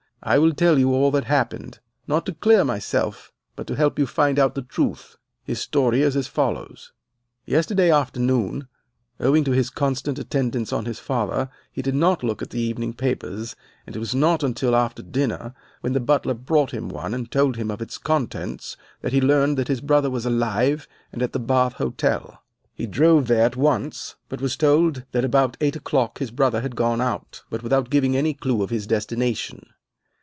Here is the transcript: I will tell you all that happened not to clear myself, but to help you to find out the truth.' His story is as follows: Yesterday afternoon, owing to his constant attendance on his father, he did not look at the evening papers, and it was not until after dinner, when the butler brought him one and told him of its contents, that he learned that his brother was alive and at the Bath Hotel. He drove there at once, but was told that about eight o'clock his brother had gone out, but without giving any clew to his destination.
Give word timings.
I 0.23 0.37
will 0.37 0.53
tell 0.53 0.77
you 0.77 0.93
all 0.93 1.09
that 1.09 1.23
happened 1.23 1.79
not 2.05 2.27
to 2.27 2.35
clear 2.35 2.63
myself, 2.63 3.31
but 3.55 3.65
to 3.65 3.75
help 3.75 3.97
you 3.97 4.05
to 4.05 4.11
find 4.11 4.37
out 4.37 4.53
the 4.53 4.61
truth.' 4.61 5.15
His 5.43 5.59
story 5.59 6.03
is 6.03 6.15
as 6.15 6.27
follows: 6.27 6.91
Yesterday 7.47 7.89
afternoon, 7.89 8.67
owing 9.19 9.43
to 9.45 9.51
his 9.51 9.71
constant 9.71 10.19
attendance 10.19 10.71
on 10.71 10.85
his 10.85 10.99
father, 10.99 11.49
he 11.71 11.81
did 11.81 11.95
not 11.95 12.21
look 12.21 12.43
at 12.43 12.51
the 12.51 12.59
evening 12.59 12.93
papers, 12.93 13.55
and 13.87 13.95
it 13.95 13.99
was 13.99 14.13
not 14.13 14.43
until 14.43 14.75
after 14.75 15.01
dinner, 15.01 15.55
when 15.79 15.93
the 15.93 15.99
butler 15.99 16.35
brought 16.35 16.69
him 16.71 16.87
one 16.87 17.15
and 17.15 17.31
told 17.31 17.55
him 17.55 17.71
of 17.71 17.81
its 17.81 17.97
contents, 17.97 18.77
that 19.01 19.13
he 19.13 19.21
learned 19.21 19.57
that 19.57 19.69
his 19.69 19.81
brother 19.81 20.11
was 20.11 20.27
alive 20.27 20.87
and 21.11 21.23
at 21.23 21.33
the 21.33 21.39
Bath 21.39 21.73
Hotel. 21.73 22.43
He 22.75 22.85
drove 22.85 23.25
there 23.25 23.45
at 23.47 23.55
once, 23.55 24.17
but 24.29 24.39
was 24.39 24.55
told 24.55 25.03
that 25.13 25.25
about 25.25 25.57
eight 25.59 25.75
o'clock 25.77 26.19
his 26.19 26.29
brother 26.29 26.61
had 26.61 26.75
gone 26.75 27.01
out, 27.01 27.41
but 27.49 27.63
without 27.63 27.89
giving 27.89 28.15
any 28.15 28.35
clew 28.35 28.59
to 28.67 28.71
his 28.71 28.85
destination. 28.85 29.65